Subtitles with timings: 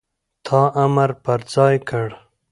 [0.45, 2.07] تا امر پر ځای کړ،